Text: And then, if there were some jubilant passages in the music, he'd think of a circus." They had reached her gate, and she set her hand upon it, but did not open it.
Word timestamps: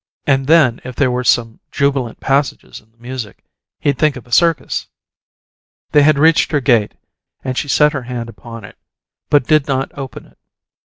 And 0.25 0.47
then, 0.47 0.81
if 0.83 0.95
there 0.95 1.11
were 1.11 1.23
some 1.23 1.59
jubilant 1.71 2.19
passages 2.19 2.79
in 2.81 2.89
the 2.91 2.97
music, 2.97 3.43
he'd 3.79 3.99
think 3.99 4.15
of 4.15 4.25
a 4.25 4.31
circus." 4.31 4.87
They 5.91 6.01
had 6.01 6.17
reached 6.17 6.51
her 6.53 6.59
gate, 6.59 6.95
and 7.43 7.55
she 7.55 7.67
set 7.67 7.93
her 7.93 8.01
hand 8.01 8.27
upon 8.27 8.63
it, 8.65 8.79
but 9.29 9.45
did 9.45 9.67
not 9.67 9.91
open 9.95 10.25
it. 10.25 10.39